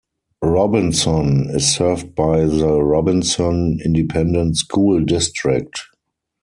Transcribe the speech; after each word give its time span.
Robinson 0.43 1.47
is 1.51 1.75
served 1.75 2.15
by 2.15 2.45
the 2.45 2.81
Robinson 2.81 3.77
Independent 3.85 4.57
School 4.57 5.01
District. 5.05 5.79